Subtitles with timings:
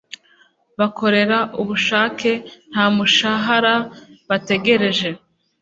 [0.79, 2.31] bakorera ubushake
[2.71, 3.75] nta mushahara
[4.27, 5.09] bategereje